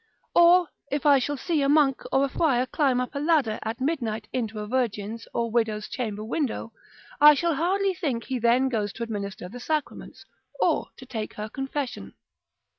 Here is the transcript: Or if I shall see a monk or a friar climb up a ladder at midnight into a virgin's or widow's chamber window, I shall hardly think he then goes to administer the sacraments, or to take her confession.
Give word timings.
Or 0.33 0.69
if 0.89 1.05
I 1.05 1.19
shall 1.19 1.37
see 1.37 1.61
a 1.61 1.69
monk 1.69 2.01
or 2.11 2.25
a 2.25 2.29
friar 2.29 2.65
climb 2.65 2.99
up 2.99 3.13
a 3.13 3.19
ladder 3.19 3.59
at 3.61 3.79
midnight 3.79 4.27
into 4.33 4.57
a 4.57 4.65
virgin's 4.65 5.27
or 5.31 5.51
widow's 5.51 5.87
chamber 5.87 6.23
window, 6.23 6.73
I 7.19 7.35
shall 7.35 7.53
hardly 7.53 7.93
think 7.93 8.23
he 8.23 8.39
then 8.39 8.67
goes 8.67 8.91
to 8.93 9.03
administer 9.03 9.47
the 9.47 9.59
sacraments, 9.59 10.25
or 10.59 10.87
to 10.97 11.05
take 11.05 11.35
her 11.35 11.49
confession. 11.49 12.15